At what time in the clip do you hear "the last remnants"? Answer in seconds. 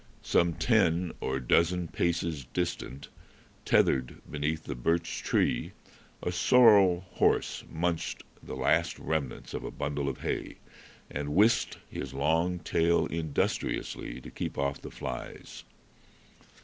8.41-9.53